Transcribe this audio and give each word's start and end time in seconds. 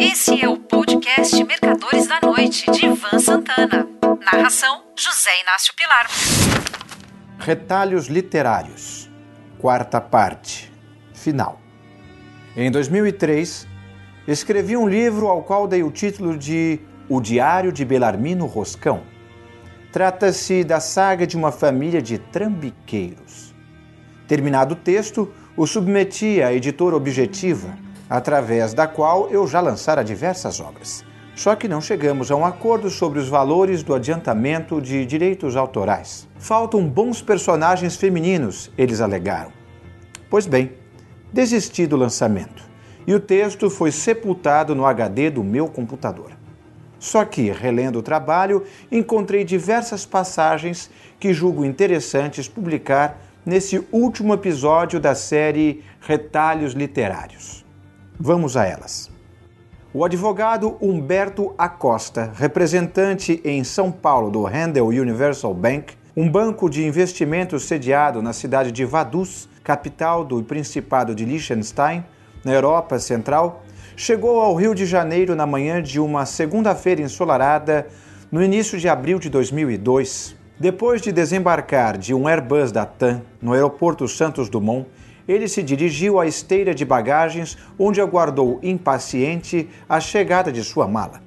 Esse 0.00 0.40
é 0.40 0.48
o 0.48 0.56
podcast 0.56 1.42
Mercadores 1.42 2.06
da 2.06 2.20
Noite, 2.22 2.70
de 2.70 2.86
Ivan 2.86 3.18
Santana. 3.18 3.88
Narração: 4.24 4.84
José 4.96 5.30
Inácio 5.42 5.74
Pilar. 5.74 6.06
Retalhos 7.36 8.06
Literários, 8.06 9.10
quarta 9.58 10.00
parte, 10.00 10.72
final. 11.12 11.60
Em 12.56 12.70
2003, 12.70 13.66
escrevi 14.28 14.76
um 14.76 14.88
livro 14.88 15.26
ao 15.26 15.42
qual 15.42 15.66
dei 15.66 15.82
o 15.82 15.90
título 15.90 16.38
de 16.38 16.78
O 17.08 17.20
Diário 17.20 17.72
de 17.72 17.84
Belarmino 17.84 18.46
Roscão. 18.46 19.02
Trata-se 19.90 20.62
da 20.62 20.78
saga 20.78 21.26
de 21.26 21.36
uma 21.36 21.50
família 21.50 22.00
de 22.00 22.18
trambiqueiros. 22.18 23.52
Terminado 24.28 24.74
o 24.74 24.76
texto, 24.76 25.34
o 25.56 25.66
submeti 25.66 26.40
à 26.40 26.52
editora 26.52 26.94
Objetiva 26.94 27.87
através 28.08 28.74
da 28.74 28.86
qual 28.86 29.28
eu 29.30 29.46
já 29.46 29.60
lançara 29.60 30.04
diversas 30.04 30.60
obras. 30.60 31.04
Só 31.34 31.54
que 31.54 31.68
não 31.68 31.80
chegamos 31.80 32.30
a 32.30 32.36
um 32.36 32.44
acordo 32.44 32.90
sobre 32.90 33.20
os 33.20 33.28
valores 33.28 33.82
do 33.82 33.94
adiantamento 33.94 34.80
de 34.80 35.06
direitos 35.06 35.54
autorais. 35.54 36.26
Faltam 36.38 36.88
bons 36.88 37.22
personagens 37.22 37.96
femininos, 37.96 38.72
eles 38.76 39.00
alegaram. 39.00 39.52
Pois 40.28 40.46
bem, 40.46 40.72
desisti 41.32 41.86
do 41.86 41.96
lançamento 41.96 42.68
e 43.06 43.14
o 43.14 43.20
texto 43.20 43.70
foi 43.70 43.92
sepultado 43.92 44.74
no 44.74 44.84
HD 44.84 45.30
do 45.30 45.44
meu 45.44 45.68
computador. 45.68 46.32
Só 46.98 47.24
que, 47.24 47.50
relendo 47.50 48.00
o 48.00 48.02
trabalho, 48.02 48.64
encontrei 48.90 49.44
diversas 49.44 50.04
passagens 50.04 50.90
que 51.18 51.32
julgo 51.32 51.64
interessantes 51.64 52.48
publicar 52.48 53.18
nesse 53.46 53.86
último 53.92 54.34
episódio 54.34 54.98
da 54.98 55.14
série 55.14 55.84
Retalhos 56.00 56.72
Literários. 56.72 57.64
Vamos 58.20 58.56
a 58.56 58.66
elas. 58.66 59.08
O 59.94 60.04
advogado 60.04 60.76
Humberto 60.80 61.54
Acosta, 61.56 62.32
representante 62.34 63.40
em 63.44 63.62
São 63.62 63.92
Paulo 63.92 64.28
do 64.28 64.44
Handel 64.44 64.88
Universal 64.88 65.54
Bank, 65.54 65.94
um 66.16 66.28
banco 66.28 66.68
de 66.68 66.84
investimentos 66.84 67.62
sediado 67.62 68.20
na 68.20 68.32
cidade 68.32 68.72
de 68.72 68.84
Vaduz, 68.84 69.48
capital 69.62 70.24
do 70.24 70.42
Principado 70.42 71.14
de 71.14 71.24
Liechtenstein, 71.24 72.04
na 72.44 72.52
Europa 72.52 72.98
Central, 72.98 73.62
chegou 73.96 74.40
ao 74.40 74.56
Rio 74.56 74.74
de 74.74 74.84
Janeiro 74.84 75.36
na 75.36 75.46
manhã 75.46 75.80
de 75.80 76.00
uma 76.00 76.26
segunda-feira 76.26 77.00
ensolarada 77.00 77.86
no 78.32 78.42
início 78.42 78.80
de 78.80 78.88
abril 78.88 79.20
de 79.20 79.30
2002. 79.30 80.34
Depois 80.58 81.00
de 81.00 81.12
desembarcar 81.12 81.96
de 81.96 82.12
um 82.12 82.26
Airbus 82.26 82.72
da 82.72 82.84
TAM 82.84 83.22
no 83.40 83.52
aeroporto 83.52 84.08
Santos 84.08 84.48
Dumont, 84.48 84.88
ele 85.28 85.46
se 85.46 85.62
dirigiu 85.62 86.18
à 86.18 86.26
esteira 86.26 86.74
de 86.74 86.86
bagagens, 86.86 87.58
onde 87.78 88.00
aguardou 88.00 88.58
impaciente 88.62 89.68
a 89.86 90.00
chegada 90.00 90.50
de 90.50 90.64
sua 90.64 90.88
mala. 90.88 91.20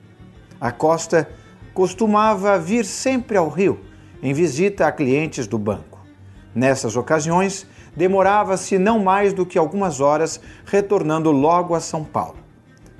A 0.59 0.71
Costa 0.71 1.29
costumava 1.73 2.57
vir 2.57 2.83
sempre 2.83 3.37
ao 3.37 3.47
Rio, 3.47 3.79
em 4.21 4.33
visita 4.33 4.87
a 4.87 4.91
clientes 4.91 5.45
do 5.45 5.59
banco. 5.59 5.99
Nessas 6.53 6.97
ocasiões, 6.97 7.65
demorava-se 7.95 8.77
não 8.77 8.99
mais 8.99 9.33
do 9.33 9.45
que 9.45 9.57
algumas 9.57 10.01
horas, 10.01 10.41
retornando 10.65 11.31
logo 11.31 11.75
a 11.75 11.79
São 11.79 12.03
Paulo. 12.03 12.37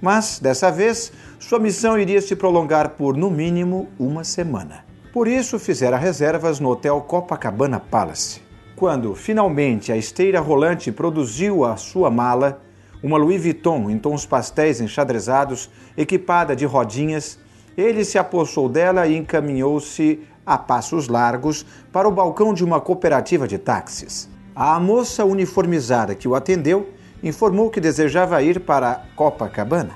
Mas, 0.02 0.40
dessa 0.40 0.72
vez, 0.72 1.12
sua 1.40 1.60
missão 1.60 1.98
iria 1.98 2.22
se 2.22 2.36
prolongar 2.36 2.92
por, 2.92 3.18
no 3.18 3.30
mínimo, 3.30 3.90
uma 4.00 4.24
semana. 4.24 4.86
Por 5.14 5.28
isso, 5.28 5.60
fizera 5.60 5.98
reservas 5.98 6.60
no 6.60 6.70
Hotel 6.70 7.00
Copacabana 7.02 7.80
Palace. 7.80 8.51
Quando 8.82 9.14
finalmente 9.14 9.92
a 9.92 9.96
esteira 9.96 10.40
rolante 10.40 10.92
produziu 10.92 11.64
a 11.64 11.78
sua 11.78 12.10
mala, 12.10 12.64
uma 13.04 13.16
Louis 13.16 13.40
Vuitton 13.40 13.92
em 13.92 14.00
tons 14.00 14.26
pastéis 14.26 14.82
enxadrezados, 14.82 15.70
equipada 15.96 16.56
de 16.56 16.66
rodinhas, 16.66 17.38
ele 17.78 18.04
se 18.04 18.18
apossou 18.18 18.68
dela 18.68 19.06
e 19.06 19.16
encaminhou-se 19.16 20.22
a 20.44 20.58
passos 20.58 21.08
largos 21.08 21.64
para 21.92 22.10
o 22.10 22.12
balcão 22.12 22.56
de 22.56 22.66
uma 22.66 22.82
cooperativa 22.82 23.48
de 23.48 23.60
táxis. 23.60 24.28
A 24.56 24.80
moça 24.80 25.24
uniformizada 25.26 26.16
que 26.16 26.28
o 26.28 26.34
atendeu 26.34 26.90
informou 27.22 27.70
que 27.70 27.80
desejava 27.80 28.42
ir 28.42 28.62
para 28.62 29.04
Copacabana. 29.16 29.94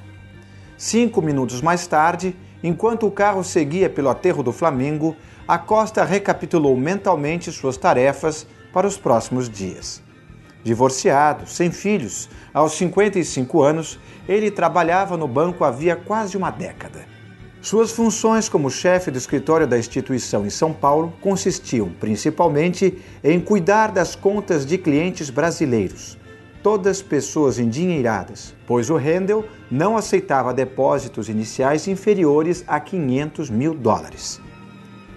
Cinco 0.77 1.23
minutos 1.23 1.59
mais 1.59 1.87
tarde, 1.87 2.35
enquanto 2.63 3.07
o 3.07 3.11
carro 3.11 3.43
seguia 3.43 3.89
pelo 3.89 4.09
aterro 4.09 4.43
do 4.43 4.51
Flamengo, 4.51 5.15
a 5.47 5.57
Costa 5.57 6.03
recapitulou 6.03 6.77
mentalmente 6.77 7.51
suas 7.51 7.77
tarefas 7.77 8.45
para 8.75 8.85
os 8.85 8.97
próximos 8.97 9.49
dias. 9.49 10.03
Divorciado, 10.61 11.47
sem 11.47 11.71
filhos, 11.71 12.29
aos 12.53 12.73
55 12.73 13.63
anos, 13.63 13.97
ele 14.27 14.51
trabalhava 14.51 15.15
no 15.15 15.29
banco 15.29 15.63
havia 15.63 15.95
quase 15.95 16.35
uma 16.35 16.51
década. 16.51 17.05
Suas 17.61 17.93
funções 17.93 18.49
como 18.49 18.69
chefe 18.69 19.09
do 19.09 19.17
escritório 19.17 19.65
da 19.65 19.79
instituição 19.79 20.45
em 20.45 20.49
São 20.49 20.73
Paulo 20.73 21.13
consistiam 21.21 21.89
principalmente 22.01 23.01
em 23.23 23.39
cuidar 23.39 23.93
das 23.93 24.13
contas 24.13 24.65
de 24.65 24.77
clientes 24.77 25.29
brasileiros, 25.29 26.17
todas 26.61 27.01
pessoas 27.01 27.57
endinheiradas, 27.57 28.53
pois 28.67 28.89
o 28.89 28.97
Handel 28.97 29.45
não 29.71 29.95
aceitava 29.95 30.53
depósitos 30.53 31.29
iniciais 31.29 31.87
inferiores 31.87 32.65
a 32.67 32.77
500 32.81 33.49
mil 33.49 33.73
dólares. 33.73 34.41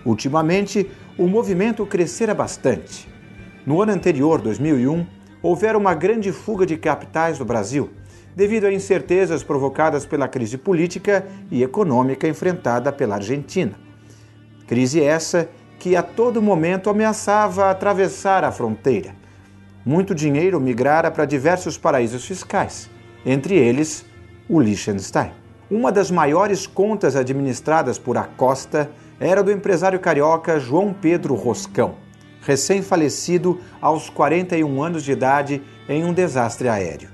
Ultimamente, 0.04 0.88
o 1.18 1.26
movimento 1.26 1.84
crescera 1.84 2.32
bastante. 2.32 3.17
No 3.66 3.82
ano 3.82 3.92
anterior, 3.92 4.40
2001, 4.40 5.06
houvera 5.42 5.76
uma 5.76 5.92
grande 5.92 6.32
fuga 6.32 6.64
de 6.64 6.76
capitais 6.76 7.38
do 7.38 7.44
Brasil, 7.44 7.90
devido 8.34 8.64
a 8.64 8.72
incertezas 8.72 9.42
provocadas 9.42 10.06
pela 10.06 10.28
crise 10.28 10.56
política 10.56 11.26
e 11.50 11.62
econômica 11.62 12.28
enfrentada 12.28 12.92
pela 12.92 13.16
Argentina. 13.16 13.72
Crise 14.66 15.02
essa 15.02 15.48
que 15.78 15.96
a 15.96 16.02
todo 16.02 16.40
momento 16.40 16.88
ameaçava 16.88 17.70
atravessar 17.70 18.44
a 18.44 18.52
fronteira. 18.52 19.14
Muito 19.84 20.14
dinheiro 20.14 20.60
migrara 20.60 21.10
para 21.10 21.24
diversos 21.24 21.76
paraísos 21.76 22.24
fiscais, 22.24 22.88
entre 23.24 23.56
eles 23.56 24.04
o 24.48 24.60
Liechtenstein. 24.60 25.32
Uma 25.70 25.92
das 25.92 26.10
maiores 26.10 26.66
contas 26.66 27.16
administradas 27.16 27.98
por 27.98 28.16
Acosta 28.16 28.90
era 29.20 29.42
do 29.42 29.52
empresário 29.52 30.00
carioca 30.00 30.58
João 30.58 30.92
Pedro 30.92 31.34
Roscão 31.34 32.07
recém-falecido 32.48 33.60
aos 33.78 34.08
41 34.08 34.82
anos 34.82 35.04
de 35.04 35.12
idade 35.12 35.62
em 35.86 36.02
um 36.02 36.14
desastre 36.14 36.66
aéreo. 36.66 37.10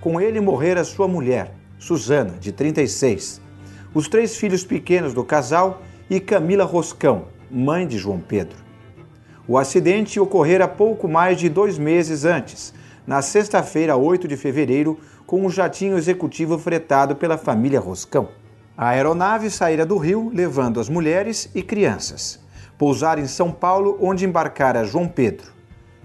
Com 0.00 0.20
ele 0.20 0.40
morrera 0.40 0.82
sua 0.82 1.06
mulher, 1.06 1.54
Susana, 1.78 2.34
de 2.40 2.50
36, 2.50 3.40
os 3.94 4.08
três 4.08 4.36
filhos 4.36 4.64
pequenos 4.64 5.14
do 5.14 5.22
casal 5.22 5.80
e 6.10 6.18
Camila 6.18 6.64
Roscão, 6.64 7.26
mãe 7.48 7.86
de 7.86 7.98
João 7.98 8.18
Pedro. 8.18 8.56
O 9.46 9.56
acidente 9.56 10.18
ocorrera 10.18 10.66
pouco 10.66 11.06
mais 11.06 11.38
de 11.38 11.48
dois 11.48 11.78
meses 11.78 12.24
antes, 12.24 12.74
na 13.06 13.22
sexta-feira, 13.22 13.96
8 13.96 14.26
de 14.26 14.36
fevereiro, 14.36 14.98
com 15.24 15.46
um 15.46 15.50
jatinho 15.50 15.96
executivo 15.96 16.58
fretado 16.58 17.14
pela 17.14 17.38
família 17.38 17.78
Roscão. 17.78 18.30
A 18.76 18.88
aeronave 18.88 19.50
saíra 19.50 19.86
do 19.86 19.96
Rio 19.98 20.32
levando 20.34 20.80
as 20.80 20.88
mulheres 20.88 21.48
e 21.54 21.62
crianças 21.62 22.40
pousar 22.78 23.18
em 23.18 23.26
São 23.26 23.50
Paulo, 23.50 23.98
onde 24.00 24.24
embarcara 24.24 24.84
João 24.84 25.08
Pedro. 25.08 25.52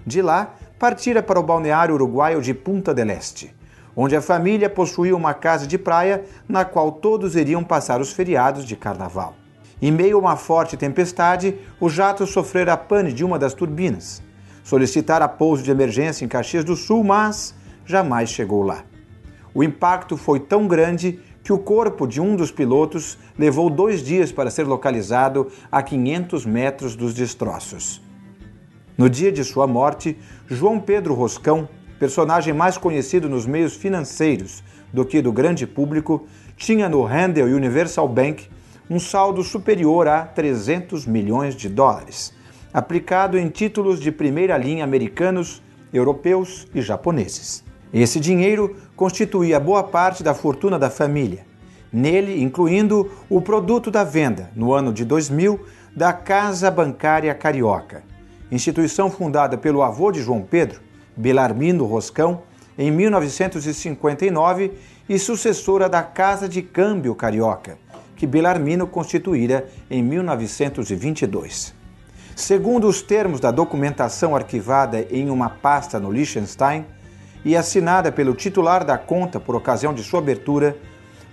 De 0.04 0.20
lá, 0.20 0.54
partira 0.78 1.22
para 1.22 1.38
o 1.38 1.42
balneário 1.42 1.94
uruguaio 1.94 2.42
de 2.42 2.52
Punta 2.52 2.92
del 2.92 3.10
Este, 3.10 3.54
onde 3.96 4.16
a 4.16 4.20
família 4.20 4.68
possuía 4.68 5.16
uma 5.16 5.32
casa 5.32 5.66
de 5.66 5.78
praia 5.78 6.24
na 6.48 6.64
qual 6.64 6.90
todos 6.90 7.36
iriam 7.36 7.62
passar 7.62 8.00
os 8.00 8.12
feriados 8.12 8.64
de 8.64 8.74
carnaval. 8.74 9.34
Em 9.80 9.92
meio 9.92 10.16
a 10.16 10.20
uma 10.20 10.36
forte 10.36 10.76
tempestade, 10.76 11.56
o 11.80 11.88
jato 11.88 12.26
sofrera 12.26 12.76
pane 12.76 13.12
de 13.12 13.24
uma 13.24 13.38
das 13.38 13.54
turbinas. 13.54 14.22
Solicitara 14.64 15.28
pouso 15.28 15.62
de 15.62 15.70
emergência 15.70 16.24
em 16.24 16.28
Caxias 16.28 16.64
do 16.64 16.74
Sul, 16.74 17.04
mas 17.04 17.54
jamais 17.86 18.30
chegou 18.30 18.62
lá. 18.62 18.82
O 19.54 19.62
impacto 19.62 20.16
foi 20.16 20.40
tão 20.40 20.66
grande 20.66 21.20
que 21.44 21.52
o 21.52 21.58
corpo 21.58 22.06
de 22.06 22.22
um 22.22 22.34
dos 22.34 22.50
pilotos 22.50 23.18
levou 23.38 23.68
dois 23.68 24.02
dias 24.02 24.32
para 24.32 24.50
ser 24.50 24.66
localizado 24.66 25.48
a 25.70 25.82
500 25.82 26.46
metros 26.46 26.96
dos 26.96 27.12
destroços. 27.12 28.00
No 28.96 29.10
dia 29.10 29.30
de 29.30 29.44
sua 29.44 29.66
morte, 29.66 30.16
João 30.48 30.80
Pedro 30.80 31.12
Roscão, 31.12 31.68
personagem 31.98 32.54
mais 32.54 32.78
conhecido 32.78 33.28
nos 33.28 33.44
meios 33.44 33.76
financeiros 33.76 34.64
do 34.90 35.04
que 35.04 35.20
do 35.20 35.32
grande 35.32 35.66
público, 35.66 36.26
tinha 36.56 36.88
no 36.88 37.04
Handel 37.04 37.46
Universal 37.46 38.08
Bank 38.08 38.48
um 38.88 38.98
saldo 38.98 39.42
superior 39.42 40.08
a 40.08 40.24
300 40.24 41.04
milhões 41.06 41.54
de 41.54 41.68
dólares, 41.68 42.32
aplicado 42.72 43.38
em 43.38 43.48
títulos 43.48 44.00
de 44.00 44.10
primeira 44.10 44.56
linha 44.56 44.84
americanos, 44.84 45.62
europeus 45.92 46.66
e 46.74 46.80
japoneses. 46.80 47.64
Esse 47.94 48.18
dinheiro 48.18 48.74
constituía 48.96 49.60
boa 49.60 49.84
parte 49.84 50.24
da 50.24 50.34
fortuna 50.34 50.76
da 50.76 50.90
família, 50.90 51.46
nele 51.92 52.42
incluindo 52.42 53.08
o 53.30 53.40
produto 53.40 53.88
da 53.88 54.02
venda, 54.02 54.50
no 54.56 54.72
ano 54.72 54.92
de 54.92 55.04
2000, 55.04 55.64
da 55.94 56.12
Casa 56.12 56.72
Bancária 56.72 57.32
Carioca, 57.36 58.02
instituição 58.50 59.08
fundada 59.08 59.56
pelo 59.56 59.80
avô 59.80 60.10
de 60.10 60.20
João 60.20 60.42
Pedro, 60.42 60.80
Belarmino 61.16 61.84
Roscão, 61.84 62.42
em 62.76 62.90
1959 62.90 64.72
e 65.08 65.16
sucessora 65.16 65.88
da 65.88 66.02
Casa 66.02 66.48
de 66.48 66.62
Câmbio 66.62 67.14
Carioca, 67.14 67.78
que 68.16 68.26
Belarmino 68.26 68.88
constituíra 68.88 69.68
em 69.88 70.02
1922. 70.02 71.72
Segundo 72.34 72.88
os 72.88 73.02
termos 73.02 73.38
da 73.38 73.52
documentação 73.52 74.34
arquivada 74.34 75.06
em 75.08 75.30
uma 75.30 75.48
pasta 75.48 76.00
no 76.00 76.10
Liechtenstein 76.10 76.84
e 77.44 77.56
assinada 77.56 78.10
pelo 78.10 78.34
titular 78.34 78.84
da 78.84 78.96
conta 78.96 79.38
por 79.38 79.54
ocasião 79.54 79.92
de 79.92 80.02
sua 80.02 80.20
abertura, 80.20 80.76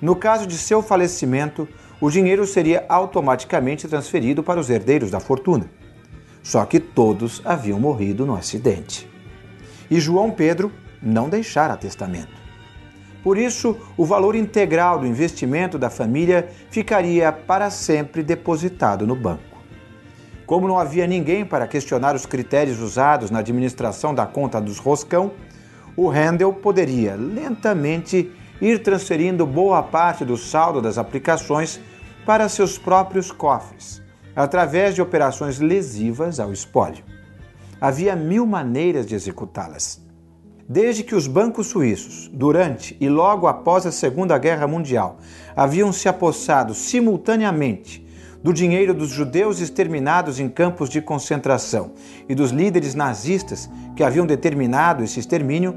no 0.01 0.15
caso 0.15 0.45
de 0.45 0.57
seu 0.57 0.81
falecimento, 0.81 1.67
o 1.99 2.09
dinheiro 2.09 2.45
seria 2.45 2.85
automaticamente 2.89 3.87
transferido 3.87 4.41
para 4.41 4.59
os 4.59 4.69
herdeiros 4.69 5.11
da 5.11 5.19
fortuna. 5.19 5.69
Só 6.41 6.65
que 6.65 6.79
todos 6.79 7.41
haviam 7.45 7.79
morrido 7.79 8.25
no 8.25 8.35
acidente. 8.35 9.07
E 9.89 9.99
João 9.99 10.31
Pedro 10.31 10.71
não 11.01 11.29
deixara 11.29 11.77
testamento. 11.77 12.41
Por 13.23 13.37
isso, 13.37 13.77
o 13.95 14.03
valor 14.03 14.35
integral 14.35 14.97
do 14.97 15.05
investimento 15.05 15.77
da 15.77 15.91
família 15.91 16.49
ficaria 16.71 17.31
para 17.31 17.69
sempre 17.69 18.23
depositado 18.23 19.05
no 19.05 19.15
banco. 19.15 19.61
Como 20.47 20.67
não 20.67 20.79
havia 20.79 21.05
ninguém 21.05 21.45
para 21.45 21.67
questionar 21.67 22.15
os 22.15 22.25
critérios 22.25 22.79
usados 22.79 23.29
na 23.29 23.39
administração 23.39 24.13
da 24.13 24.25
conta 24.25 24.59
dos 24.59 24.79
Roscão, 24.79 25.31
o 25.95 26.09
Handel 26.09 26.53
poderia 26.53 27.15
lentamente 27.15 28.31
ir 28.61 28.79
transferindo 28.83 29.45
boa 29.45 29.81
parte 29.81 30.23
do 30.23 30.37
saldo 30.37 30.81
das 30.81 30.97
aplicações 30.97 31.79
para 32.25 32.47
seus 32.47 32.77
próprios 32.77 33.31
cofres, 33.31 34.01
através 34.35 34.93
de 34.95 35.01
operações 35.01 35.59
lesivas 35.59 36.39
ao 36.39 36.53
espólio. 36.53 37.03
Havia 37.79 38.15
mil 38.15 38.45
maneiras 38.45 39.07
de 39.07 39.15
executá-las. 39.15 39.99
Desde 40.69 41.03
que 41.03 41.15
os 41.15 41.27
bancos 41.27 41.67
suíços, 41.67 42.29
durante 42.31 42.95
e 42.99 43.09
logo 43.09 43.47
após 43.47 43.85
a 43.85 43.91
Segunda 43.91 44.37
Guerra 44.37 44.67
Mundial, 44.67 45.17
haviam 45.55 45.91
se 45.91 46.07
apossado 46.07 46.73
simultaneamente 46.73 48.05
do 48.43 48.53
dinheiro 48.53 48.93
dos 48.93 49.09
judeus 49.09 49.59
exterminados 49.59 50.39
em 50.39 50.49
campos 50.49 50.89
de 50.89 51.01
concentração 51.01 51.91
e 52.27 52.33
dos 52.33 52.51
líderes 52.51 52.95
nazistas 52.95 53.69
que 53.95 54.03
haviam 54.03 54.25
determinado 54.25 55.03
esse 55.03 55.19
extermínio, 55.19 55.75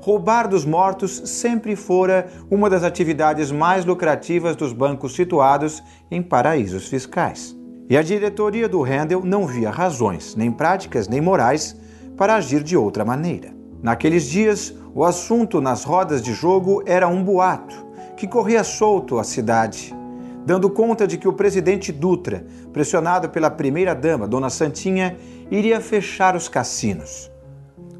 roubar 0.00 0.46
dos 0.46 0.66
mortos 0.66 1.22
sempre 1.24 1.74
fora 1.74 2.26
uma 2.50 2.68
das 2.68 2.84
atividades 2.84 3.50
mais 3.50 3.84
lucrativas 3.86 4.54
dos 4.54 4.72
bancos 4.72 5.14
situados 5.14 5.82
em 6.10 6.22
paraísos 6.22 6.88
fiscais. 6.88 7.56
E 7.88 7.96
a 7.96 8.02
diretoria 8.02 8.68
do 8.68 8.82
Handel 8.82 9.22
não 9.24 9.46
via 9.46 9.70
razões, 9.70 10.34
nem 10.36 10.50
práticas, 10.50 11.08
nem 11.08 11.20
morais, 11.20 11.76
para 12.16 12.34
agir 12.34 12.62
de 12.62 12.76
outra 12.76 13.04
maneira. 13.04 13.54
Naqueles 13.82 14.24
dias, 14.24 14.74
o 14.94 15.04
assunto 15.04 15.60
nas 15.60 15.84
rodas 15.84 16.22
de 16.22 16.32
jogo 16.32 16.82
era 16.86 17.08
um 17.08 17.22
boato 17.22 17.84
que 18.16 18.28
corria 18.28 18.62
solto 18.62 19.18
a 19.18 19.24
cidade, 19.24 19.94
dando 20.44 20.68
conta 20.68 21.06
de 21.06 21.16
que 21.16 21.26
o 21.26 21.32
presidente 21.32 21.90
Dutra, 21.90 22.44
pressionado 22.72 23.28
pela 23.28 23.50
primeira-dama, 23.50 24.28
Dona 24.28 24.50
Santinha, 24.50 25.16
iria 25.50 25.80
fechar 25.80 26.36
os 26.36 26.48
cassinos. 26.48 27.30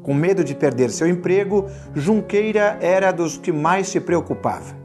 Com 0.03 0.13
medo 0.13 0.43
de 0.43 0.53
perder 0.53 0.91
seu 0.91 1.07
emprego, 1.07 1.65
Junqueira 1.95 2.77
era 2.79 3.11
dos 3.11 3.37
que 3.37 3.51
mais 3.51 3.87
se 3.87 3.99
preocupava. 3.99 4.75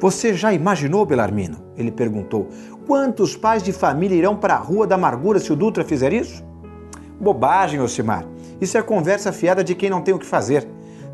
Você 0.00 0.32
já 0.32 0.52
imaginou, 0.52 1.04
Belarmino? 1.04 1.58
Ele 1.76 1.90
perguntou. 1.90 2.48
Quantos 2.86 3.36
pais 3.36 3.62
de 3.62 3.72
família 3.72 4.16
irão 4.16 4.36
para 4.36 4.54
a 4.54 4.58
Rua 4.58 4.86
da 4.86 4.94
Amargura 4.94 5.38
se 5.38 5.52
o 5.52 5.56
Dutra 5.56 5.84
fizer 5.84 6.12
isso? 6.12 6.42
Bobagem, 7.20 7.80
Osimar. 7.80 8.24
Isso 8.60 8.78
é 8.78 8.82
conversa 8.82 9.32
fiada 9.32 9.62
de 9.62 9.74
quem 9.74 9.90
não 9.90 10.00
tem 10.00 10.14
o 10.14 10.18
que 10.18 10.24
fazer. 10.24 10.66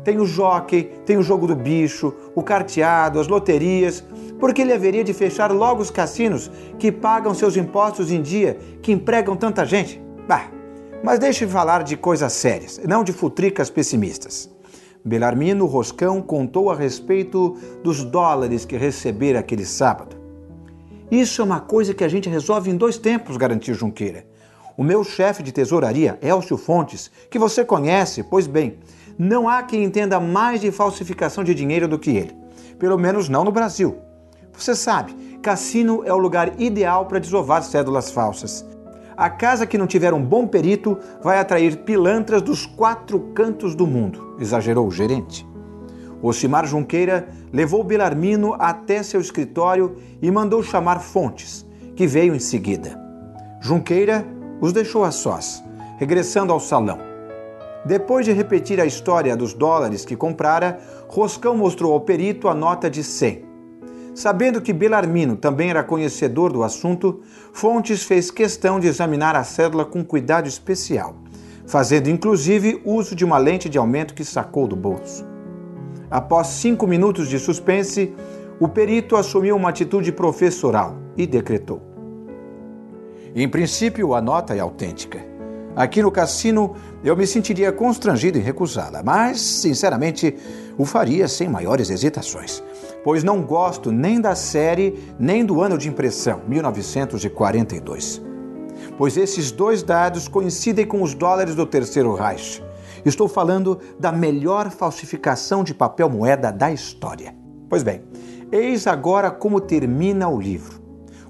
Tem 0.05 0.19
o 0.19 0.25
jockey, 0.25 0.83
tem 1.03 1.17
o 1.17 1.23
jogo 1.23 1.47
do 1.47 1.55
bicho, 1.55 2.13
o 2.35 2.43
carteado, 2.43 3.19
as 3.19 3.27
loterias. 3.27 4.03
Porque 4.39 4.61
ele 4.61 4.71
haveria 4.71 5.03
de 5.03 5.13
fechar 5.13 5.51
logo 5.51 5.81
os 5.81 5.89
cassinos 5.89 6.51
que 6.77 6.91
pagam 6.91 7.33
seus 7.33 7.57
impostos 7.57 8.11
em 8.11 8.21
dia, 8.21 8.57
que 8.83 8.91
empregam 8.91 9.35
tanta 9.35 9.65
gente? 9.65 9.99
Bah, 10.27 10.47
mas 11.03 11.17
deixe 11.17 11.47
falar 11.47 11.83
de 11.83 11.97
coisas 11.97 12.31
sérias, 12.33 12.79
não 12.87 13.03
de 13.03 13.11
futricas 13.11 13.71
pessimistas. 13.71 14.47
Belarmino 15.03 15.65
Roscão 15.65 16.21
contou 16.21 16.69
a 16.69 16.75
respeito 16.75 17.57
dos 17.83 18.03
dólares 18.03 18.63
que 18.63 18.77
recebera 18.77 19.39
aquele 19.39 19.65
sábado. 19.65 20.15
Isso 21.09 21.41
é 21.41 21.45
uma 21.45 21.59
coisa 21.59 21.93
que 21.93 22.03
a 22.03 22.07
gente 22.07 22.29
resolve 22.29 22.69
em 22.69 22.77
dois 22.77 22.97
tempos, 22.97 23.37
garantiu 23.37 23.73
Junqueira. 23.73 24.25
O 24.77 24.83
meu 24.83 25.03
chefe 25.03 25.41
de 25.41 25.51
tesouraria, 25.51 26.19
Elcio 26.21 26.57
Fontes, 26.57 27.09
que 27.29 27.39
você 27.39 27.63
conhece, 27.63 28.23
pois 28.23 28.45
bem, 28.45 28.77
não 29.17 29.47
há 29.47 29.63
quem 29.63 29.83
entenda 29.83 30.19
mais 30.19 30.61
de 30.61 30.71
falsificação 30.71 31.43
de 31.43 31.55
dinheiro 31.55 31.87
do 31.87 31.99
que 31.99 32.11
ele. 32.11 32.35
Pelo 32.77 32.97
menos 32.97 33.29
não 33.29 33.43
no 33.43 33.51
Brasil. 33.51 33.97
Você 34.53 34.75
sabe, 34.75 35.13
cassino 35.41 36.03
é 36.05 36.13
o 36.13 36.17
lugar 36.17 36.59
ideal 36.59 37.05
para 37.05 37.19
desovar 37.19 37.63
cédulas 37.63 38.11
falsas. 38.11 38.65
A 39.17 39.29
casa 39.29 39.65
que 39.65 39.77
não 39.77 39.87
tiver 39.87 40.13
um 40.13 40.21
bom 40.21 40.45
perito 40.45 40.97
vai 41.21 41.39
atrair 41.39 41.77
pilantras 41.77 42.41
dos 42.41 42.65
quatro 42.65 43.19
cantos 43.33 43.73
do 43.73 43.87
mundo, 43.87 44.35
exagerou 44.39 44.87
o 44.87 44.91
gerente. 44.91 45.47
Osimar 46.21 46.65
Junqueira 46.65 47.29
levou 47.53 47.83
Belarmino 47.83 48.55
até 48.59 49.03
seu 49.03 49.21
escritório 49.21 49.95
e 50.21 50.29
mandou 50.29 50.61
chamar 50.63 50.99
Fontes, 50.99 51.65
que 51.95 52.07
veio 52.07 52.35
em 52.35 52.39
seguida. 52.39 52.99
Junqueira 53.61 54.25
os 54.59 54.73
deixou 54.73 55.03
a 55.03 55.11
sós, 55.11 55.63
regressando 55.97 56.51
ao 56.51 56.59
salão. 56.59 57.14
Depois 57.85 58.25
de 58.25 58.31
repetir 58.31 58.81
a 58.81 58.85
história 58.85 59.37
dos 59.37 59.53
dólares 59.53 60.03
que 60.03 60.15
comprara, 60.15 60.79
Roscão 61.07 61.55
mostrou 61.55 61.93
ao 61.93 62.01
perito 62.01 62.47
a 62.47 62.55
nota 62.55 62.89
de 62.89 63.03
100. 63.03 63.45
Sabendo 64.15 64.61
que 64.61 64.73
Belarmino 64.73 65.35
também 65.35 65.69
era 65.69 65.83
conhecedor 65.83 66.51
do 66.51 66.63
assunto, 66.63 67.21
Fontes 67.53 68.03
fez 68.03 68.31
questão 68.31 68.79
de 68.79 68.87
examinar 68.87 69.35
a 69.35 69.43
cédula 69.43 69.85
com 69.85 70.03
cuidado 70.03 70.47
especial, 70.47 71.15
fazendo 71.67 72.09
inclusive 72.09 72.81
uso 72.83 73.15
de 73.15 73.23
uma 73.23 73.37
lente 73.37 73.69
de 73.69 73.77
aumento 73.77 74.15
que 74.15 74.25
sacou 74.25 74.67
do 74.67 74.75
bolso. 74.75 75.23
Após 76.09 76.47
cinco 76.47 76.87
minutos 76.87 77.27
de 77.27 77.37
suspense, 77.37 78.15
o 78.59 78.67
perito 78.67 79.15
assumiu 79.15 79.55
uma 79.55 79.69
atitude 79.69 80.11
professoral 80.11 80.95
e 81.17 81.27
decretou: 81.27 81.81
em 83.35 83.49
princípio, 83.49 84.13
a 84.13 84.21
nota 84.21 84.55
é 84.55 84.61
autêntica. 84.61 85.34
Aqui 85.75 86.01
no 86.01 86.09
cassino 86.09 86.75
eu 87.03 87.17
me 87.17 87.27
sentiria 87.27 87.71
constrangido 87.71 88.37
em 88.37 88.41
recusá-la, 88.41 89.03
mas, 89.03 89.41
sinceramente, 89.41 90.35
o 90.77 90.85
faria 90.85 91.27
sem 91.27 91.49
maiores 91.49 91.89
hesitações, 91.89 92.63
pois 93.03 93.23
não 93.23 93.41
gosto 93.41 93.91
nem 93.91 94.21
da 94.21 94.35
série 94.35 95.13
nem 95.19 95.45
do 95.45 95.61
ano 95.61 95.77
de 95.77 95.89
impressão, 95.89 96.41
1942. 96.47 98.21
Pois 98.97 99.17
esses 99.17 99.51
dois 99.51 99.83
dados 99.83 100.29
coincidem 100.29 100.85
com 100.85 101.01
os 101.01 101.13
dólares 101.13 101.55
do 101.55 101.65
Terceiro 101.65 102.13
Reich. 102.13 102.63
Estou 103.03 103.27
falando 103.27 103.79
da 103.99 104.11
melhor 104.11 104.71
falsificação 104.71 105.63
de 105.63 105.73
papel 105.73 106.09
moeda 106.09 106.51
da 106.51 106.71
história. 106.71 107.35
Pois 107.69 107.83
bem, 107.83 108.01
eis 108.49 108.87
agora 108.87 109.29
como 109.29 109.59
termina 109.59 110.29
o 110.29 110.39
livro. 110.39 110.81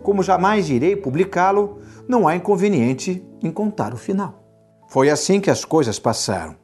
Como 0.04 0.22
jamais 0.22 0.70
irei 0.70 0.96
publicá-lo, 0.96 1.80
não 2.08 2.28
há 2.28 2.36
inconveniente 2.36 3.26
em 3.42 3.52
contar 3.52 3.94
o 3.94 3.98
final. 3.98 4.44
Foi 4.88 5.10
assim 5.10 5.40
que 5.40 5.50
as 5.50 5.66
coisas 5.66 6.00
passaram, 6.00 6.56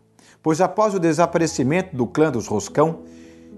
pois 0.41 0.61
após 0.61 0.93
o 0.93 0.99
desaparecimento 0.99 1.95
do 1.95 2.05
clã 2.05 2.31
dos 2.31 2.47
Roscão, 2.47 2.99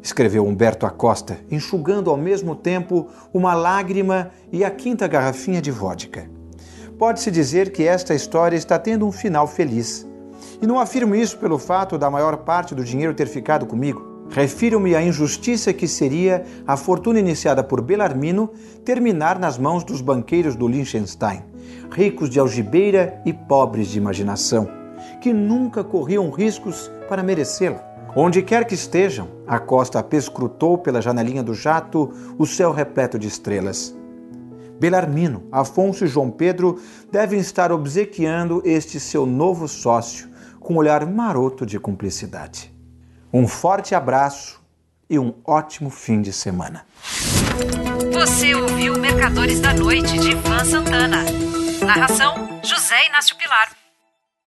escreveu 0.01 0.45
Humberto 0.45 0.85
Acosta, 0.85 1.37
enxugando 1.49 2.09
ao 2.09 2.17
mesmo 2.17 2.55
tempo 2.55 3.07
uma 3.33 3.53
lágrima 3.53 4.31
e 4.51 4.63
a 4.63 4.71
quinta 4.71 5.07
garrafinha 5.07 5.61
de 5.61 5.71
vodka. 5.71 6.29
Pode-se 6.97 7.31
dizer 7.31 7.71
que 7.71 7.87
esta 7.87 8.13
história 8.13 8.55
está 8.55 8.77
tendo 8.77 9.07
um 9.07 9.11
final 9.11 9.47
feliz. 9.47 10.07
E 10.61 10.67
não 10.67 10.79
afirmo 10.79 11.15
isso 11.15 11.37
pelo 11.37 11.57
fato 11.57 11.97
da 11.97 12.09
maior 12.09 12.37
parte 12.37 12.75
do 12.75 12.83
dinheiro 12.83 13.13
ter 13.13 13.27
ficado 13.27 13.65
comigo. 13.65 14.12
Refiro-me 14.29 14.95
à 14.95 15.03
injustiça 15.03 15.73
que 15.73 15.87
seria 15.87 16.43
a 16.65 16.75
fortuna 16.75 17.19
iniciada 17.19 17.63
por 17.63 17.81
Belarmino 17.81 18.49
terminar 18.83 19.37
nas 19.37 19.57
mãos 19.57 19.83
dos 19.83 20.01
banqueiros 20.01 20.55
do 20.55 20.67
Liechtenstein, 20.67 21.43
ricos 21.91 22.29
de 22.29 22.39
algibeira 22.39 23.21
e 23.25 23.31
pobres 23.31 23.89
de 23.89 23.97
imaginação, 23.97 24.67
que 25.21 25.31
nunca 25.31 25.83
corriam 25.83 26.29
riscos 26.31 26.89
para 27.07 27.21
merecê-la. 27.21 27.93
Onde 28.15 28.41
quer 28.43 28.65
que 28.65 28.75
estejam, 28.75 29.27
a 29.47 29.59
costa 29.59 30.01
pescrutou 30.03 30.77
pela 30.77 31.01
janelinha 31.01 31.41
do 31.41 31.53
jato 31.53 32.11
o 32.37 32.45
céu 32.45 32.71
repleto 32.71 33.17
de 33.17 33.27
estrelas. 33.27 33.95
Belarmino, 34.79 35.43
Afonso 35.51 36.05
e 36.05 36.07
João 36.07 36.29
Pedro 36.29 36.79
devem 37.11 37.39
estar 37.39 37.71
obsequiando 37.71 38.61
este 38.65 38.99
seu 38.99 39.25
novo 39.25 39.67
sócio 39.67 40.27
com 40.59 40.73
um 40.73 40.77
olhar 40.77 41.05
maroto 41.05 41.65
de 41.65 41.79
cumplicidade. 41.79 42.72
Um 43.35 43.47
forte 43.47 43.95
abraço 43.95 44.61
e 45.09 45.17
um 45.17 45.33
ótimo 45.43 45.89
fim 45.89 46.21
de 46.21 46.31
semana. 46.31 46.85
Você 48.13 48.53
ouviu 48.53 48.99
Mercadores 48.99 49.59
da 49.59 49.73
Noite 49.73 50.19
de 50.19 50.33
Ivan 50.33 50.63
Santana. 50.63 51.23
Narração: 51.83 52.61
José 52.63 53.07
Inácio 53.07 53.35
Pilar. 53.35 53.82